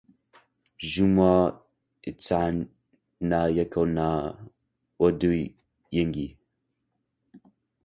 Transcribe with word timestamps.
Njumwa 0.83 1.31
itanaa 2.11 3.47
yeko 3.55 3.81
na 3.95 4.07
w'andu 4.99 5.27
w'engi. 5.91 6.27